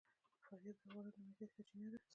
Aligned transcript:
فاریاب 0.43 0.77
د 0.79 0.81
افغانانو 0.85 1.11
د 1.15 1.17
معیشت 1.23 1.49
سرچینه 1.55 1.87
ده. 1.91 1.97